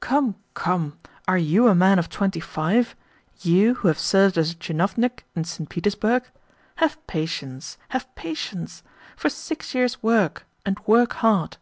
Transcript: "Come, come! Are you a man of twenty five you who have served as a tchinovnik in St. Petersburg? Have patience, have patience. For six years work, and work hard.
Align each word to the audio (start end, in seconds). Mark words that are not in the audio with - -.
"Come, 0.00 0.34
come! 0.52 0.98
Are 1.26 1.38
you 1.38 1.66
a 1.66 1.74
man 1.74 1.98
of 1.98 2.10
twenty 2.10 2.40
five 2.40 2.94
you 3.40 3.76
who 3.76 3.88
have 3.88 3.98
served 3.98 4.36
as 4.36 4.50
a 4.52 4.54
tchinovnik 4.54 5.20
in 5.34 5.44
St. 5.44 5.66
Petersburg? 5.70 6.24
Have 6.74 6.98
patience, 7.06 7.78
have 7.88 8.14
patience. 8.16 8.82
For 9.16 9.30
six 9.30 9.74
years 9.74 10.02
work, 10.02 10.44
and 10.66 10.78
work 10.86 11.14
hard. 11.24 11.56